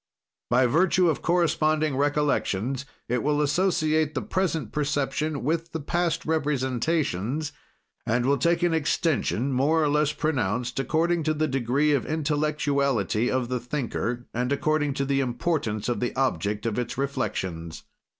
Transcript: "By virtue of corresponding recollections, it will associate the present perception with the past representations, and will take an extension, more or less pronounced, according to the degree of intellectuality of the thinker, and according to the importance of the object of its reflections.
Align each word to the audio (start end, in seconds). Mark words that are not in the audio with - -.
"By 0.49 0.65
virtue 0.65 1.11
of 1.11 1.21
corresponding 1.21 1.95
recollections, 1.95 2.87
it 3.07 3.21
will 3.21 3.39
associate 3.39 4.15
the 4.15 4.23
present 4.23 4.71
perception 4.71 5.43
with 5.43 5.73
the 5.73 5.79
past 5.79 6.25
representations, 6.25 7.51
and 8.03 8.25
will 8.25 8.39
take 8.39 8.63
an 8.63 8.73
extension, 8.73 9.51
more 9.53 9.83
or 9.83 9.89
less 9.89 10.11
pronounced, 10.11 10.79
according 10.79 11.21
to 11.25 11.35
the 11.35 11.47
degree 11.47 11.93
of 11.93 12.07
intellectuality 12.07 13.29
of 13.29 13.47
the 13.47 13.59
thinker, 13.59 14.25
and 14.33 14.51
according 14.51 14.95
to 14.95 15.05
the 15.05 15.19
importance 15.19 15.87
of 15.87 15.99
the 15.99 16.15
object 16.15 16.65
of 16.65 16.79
its 16.79 16.97
reflections. 16.97 17.83